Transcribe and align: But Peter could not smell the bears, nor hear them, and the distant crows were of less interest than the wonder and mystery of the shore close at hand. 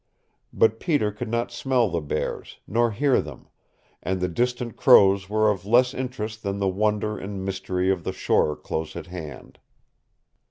But 0.51 0.79
Peter 0.79 1.11
could 1.11 1.29
not 1.29 1.51
smell 1.51 1.87
the 1.87 2.01
bears, 2.01 2.57
nor 2.65 2.89
hear 2.89 3.21
them, 3.21 3.49
and 4.01 4.19
the 4.19 4.27
distant 4.27 4.75
crows 4.75 5.29
were 5.29 5.51
of 5.51 5.63
less 5.63 5.93
interest 5.93 6.41
than 6.41 6.57
the 6.57 6.67
wonder 6.67 7.19
and 7.19 7.45
mystery 7.45 7.91
of 7.91 8.03
the 8.03 8.11
shore 8.11 8.55
close 8.55 8.95
at 8.95 9.05
hand. 9.05 9.59